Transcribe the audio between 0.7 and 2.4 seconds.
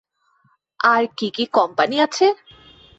আর কী কী কোম্পানি আছে?